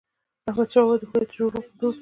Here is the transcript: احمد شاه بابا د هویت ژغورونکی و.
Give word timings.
احمد 0.49 0.69
شاه 0.73 0.83
بابا 0.85 0.95
د 1.01 1.03
هویت 1.09 1.29
ژغورونکی 1.35 1.79
و. 1.87 1.89